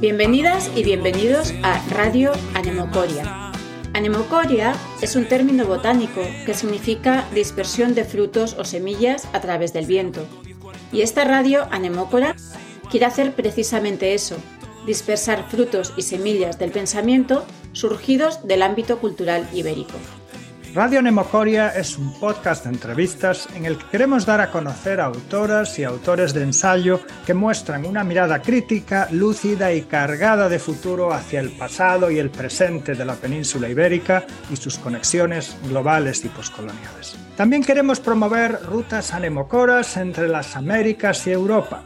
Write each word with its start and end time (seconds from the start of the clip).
Bienvenidas 0.00 0.70
y 0.74 0.82
bienvenidos 0.82 1.52
a 1.62 1.78
Radio 1.90 2.32
Anemocoria. 2.54 3.52
Anemocoria 3.92 4.74
es 5.02 5.14
un 5.14 5.28
término 5.28 5.66
botánico 5.66 6.22
que 6.46 6.54
significa 6.54 7.28
dispersión 7.34 7.94
de 7.94 8.06
frutos 8.06 8.56
o 8.58 8.64
semillas 8.64 9.28
a 9.34 9.42
través 9.42 9.74
del 9.74 9.84
viento. 9.84 10.24
Y 10.90 11.02
esta 11.02 11.24
radio 11.24 11.68
anemócora 11.70 12.34
quiere 12.90 13.04
hacer 13.04 13.34
precisamente 13.34 14.14
eso, 14.14 14.36
dispersar 14.86 15.46
frutos 15.50 15.92
y 15.98 16.02
semillas 16.02 16.58
del 16.58 16.70
pensamiento 16.70 17.44
surgidos 17.72 18.46
del 18.48 18.62
ámbito 18.62 19.00
cultural 19.00 19.46
ibérico. 19.52 19.98
Radio 20.74 21.02
Nemocoria 21.02 21.70
es 21.70 21.98
un 21.98 22.12
podcast 22.20 22.62
de 22.62 22.70
entrevistas 22.70 23.48
en 23.56 23.66
el 23.66 23.76
que 23.76 23.86
queremos 23.86 24.24
dar 24.24 24.40
a 24.40 24.52
conocer 24.52 25.00
a 25.00 25.06
autoras 25.06 25.76
y 25.80 25.84
autores 25.84 26.32
de 26.32 26.44
ensayo 26.44 27.00
que 27.26 27.34
muestran 27.34 27.84
una 27.84 28.04
mirada 28.04 28.40
crítica, 28.40 29.08
lúcida 29.10 29.72
y 29.72 29.82
cargada 29.82 30.48
de 30.48 30.60
futuro 30.60 31.12
hacia 31.12 31.40
el 31.40 31.50
pasado 31.50 32.08
y 32.12 32.20
el 32.20 32.30
presente 32.30 32.94
de 32.94 33.04
la 33.04 33.14
península 33.14 33.68
ibérica 33.68 34.24
y 34.48 34.54
sus 34.54 34.78
conexiones 34.78 35.56
globales 35.68 36.24
y 36.24 36.28
poscoloniales. 36.28 37.16
También 37.36 37.64
queremos 37.64 37.98
promover 37.98 38.60
rutas 38.62 39.12
anemocoras 39.12 39.96
entre 39.96 40.28
las 40.28 40.54
Américas 40.54 41.26
y 41.26 41.32
Europa, 41.32 41.82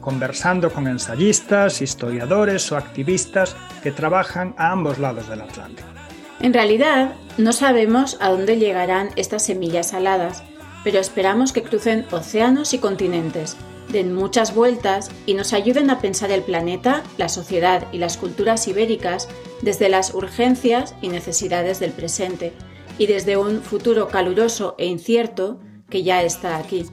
conversando 0.00 0.72
con 0.72 0.88
ensayistas, 0.88 1.80
historiadores 1.80 2.72
o 2.72 2.76
activistas 2.76 3.54
que 3.84 3.92
trabajan 3.92 4.52
a 4.58 4.72
ambos 4.72 4.98
lados 4.98 5.28
del 5.28 5.42
Atlántico. 5.42 5.96
En 6.40 6.52
realidad, 6.52 7.14
no 7.38 7.52
sabemos 7.52 8.16
a 8.20 8.30
dónde 8.30 8.58
llegarán 8.58 9.10
estas 9.16 9.42
semillas 9.42 9.94
aladas, 9.94 10.42
pero 10.84 10.98
esperamos 10.98 11.52
que 11.52 11.62
crucen 11.62 12.06
océanos 12.10 12.72
y 12.74 12.78
continentes, 12.78 13.56
den 13.88 14.14
muchas 14.14 14.54
vueltas 14.54 15.10
y 15.26 15.34
nos 15.34 15.52
ayuden 15.52 15.90
a 15.90 16.00
pensar 16.00 16.30
el 16.30 16.42
planeta, 16.42 17.02
la 17.18 17.28
sociedad 17.28 17.86
y 17.92 17.98
las 17.98 18.16
culturas 18.16 18.66
ibéricas 18.68 19.28
desde 19.62 19.88
las 19.88 20.14
urgencias 20.14 20.94
y 21.00 21.08
necesidades 21.08 21.80
del 21.80 21.92
presente 21.92 22.52
y 22.98 23.06
desde 23.06 23.36
un 23.36 23.62
futuro 23.62 24.08
caluroso 24.08 24.74
e 24.78 24.86
incierto 24.86 25.60
que 25.88 26.02
ya 26.02 26.22
está 26.22 26.56
aquí. 26.56 26.86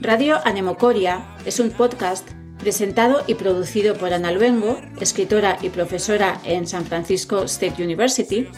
Radio 0.00 0.38
Anemocoria 0.44 1.26
es 1.46 1.58
un 1.58 1.70
podcast 1.70 2.28
presentado 2.58 3.22
y 3.26 3.34
producido 3.34 3.94
por 3.94 4.12
Ana 4.12 4.32
Luengo, 4.32 4.78
escritora 5.00 5.58
y 5.62 5.68
profesora 5.68 6.40
en 6.44 6.66
San 6.66 6.84
Francisco 6.84 7.44
State 7.44 7.82
University, 7.82 8.48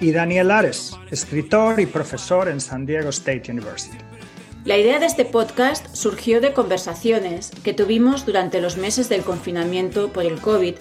y 0.00 0.12
Daniel 0.12 0.50
Ares, 0.50 0.96
escritor 1.10 1.80
y 1.80 1.86
profesor 1.86 2.48
en 2.48 2.60
San 2.60 2.86
Diego 2.86 3.10
State 3.10 3.50
University. 3.50 3.96
La 4.64 4.76
idea 4.76 4.98
de 4.98 5.06
este 5.06 5.24
podcast 5.24 5.94
surgió 5.94 6.40
de 6.40 6.52
conversaciones 6.52 7.50
que 7.62 7.72
tuvimos 7.72 8.26
durante 8.26 8.60
los 8.60 8.76
meses 8.76 9.08
del 9.08 9.22
confinamiento 9.22 10.12
por 10.12 10.24
el 10.24 10.40
COVID 10.40 10.74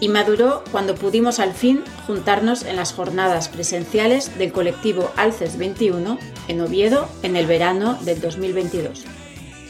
y 0.00 0.08
maduró 0.08 0.64
cuando 0.72 0.96
pudimos 0.96 1.38
al 1.38 1.54
fin 1.54 1.82
juntarnos 2.06 2.64
en 2.64 2.76
las 2.76 2.92
jornadas 2.92 3.48
presenciales 3.48 4.36
del 4.36 4.52
colectivo 4.52 5.12
Alces 5.16 5.56
21 5.56 6.18
en 6.48 6.60
Oviedo 6.60 7.08
en 7.22 7.36
el 7.36 7.46
verano 7.46 7.96
del 8.02 8.20
2022. 8.20 9.04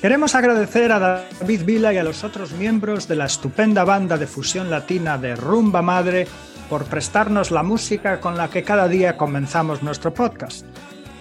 Queremos 0.03 0.35
agradecer 0.35 0.91
a 0.91 0.99
David 0.99 1.63
Vila 1.65 1.93
y 1.93 1.97
a 1.97 2.03
los 2.03 2.25
otros 2.25 2.51
miembros 2.51 3.07
de 3.07 3.15
la 3.15 3.27
estupenda 3.27 3.85
banda 3.85 4.19
de 4.19 4.27
fusión 4.27 4.69
latina 4.69 5.17
de 5.17 5.37
Rumba 5.37 5.81
Madre 5.81 6.27
por 6.69 6.87
prestarnos 6.87 7.53
la 7.53 7.63
música 7.63 8.19
con 8.19 8.37
la 8.37 8.51
que 8.51 8.65
cada 8.65 8.89
día 8.89 9.17
comenzamos 9.17 9.85
nuestro 9.85 10.13
podcast. 10.13 10.67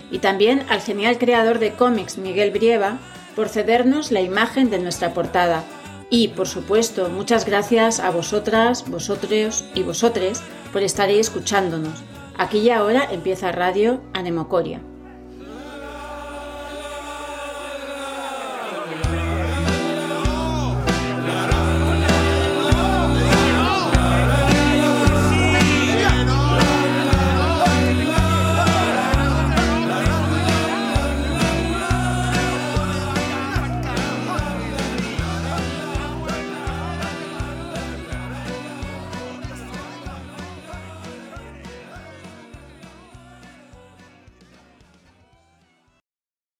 Y 0.09 0.17
también 0.17 0.63
al 0.67 0.81
genial 0.81 1.19
creador 1.19 1.59
de 1.59 1.73
cómics 1.73 2.17
Miguel 2.17 2.49
Brieva 2.49 2.97
por 3.35 3.49
cedernos 3.49 4.11
la 4.11 4.21
imagen 4.21 4.71
de 4.71 4.79
nuestra 4.79 5.13
portada. 5.13 5.63
Y, 6.09 6.29
por 6.29 6.47
supuesto, 6.47 7.07
muchas 7.09 7.45
gracias 7.45 7.99
a 7.99 8.09
vosotras, 8.09 8.89
vosotros 8.89 9.63
y 9.75 9.83
vosotres 9.83 10.41
por 10.73 10.81
estar 10.81 11.11
escuchándonos. 11.11 12.01
Aquí 12.35 12.57
y 12.57 12.71
ahora 12.71 13.07
empieza 13.11 13.51
Radio 13.51 14.01
Anemocoria. 14.15 14.81